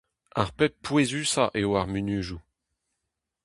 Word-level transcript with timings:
Ar 0.41 0.49
pep 0.57 0.73
pouezusañ 0.83 1.49
eo 1.59 1.69
ar 1.79 1.87
munudoù. 1.91 2.41